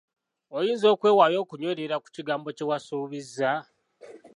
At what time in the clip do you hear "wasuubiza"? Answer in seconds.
2.69-3.51